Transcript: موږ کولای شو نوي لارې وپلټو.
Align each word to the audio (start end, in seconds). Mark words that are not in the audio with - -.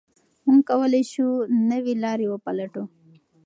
موږ 0.45 0.61
کولای 0.69 1.03
شو 1.11 1.27
نوي 1.71 1.93
لارې 2.03 2.25
وپلټو. 2.29 2.83